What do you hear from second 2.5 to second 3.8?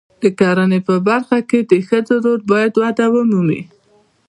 باید وده ومومي.